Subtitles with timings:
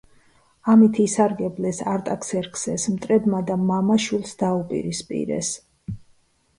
[0.73, 5.57] ამით ისარგებლეს არტაქსერქსეს მტრებმა და მამა შვილს დაუპირისპირეს.